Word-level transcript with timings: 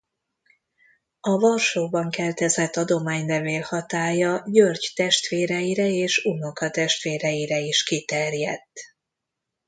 A 1.19 1.37
Varsóban 1.39 2.09
keltezett 2.09 2.75
adománylevél 2.75 3.61
hatálya 3.61 4.43
György 4.47 4.91
testvéreire 4.95 5.87
és 5.87 6.17
unokatestvéreire 6.23 7.59
is 7.59 7.83
kiterjedt. 7.83 8.79